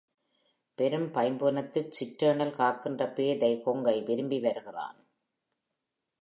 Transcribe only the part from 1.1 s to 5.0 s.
பைம்புனத்தினுட் சிற்றேனல் காக்கின்ற பேதை கொங்கை விரும்பி வருகிறான்.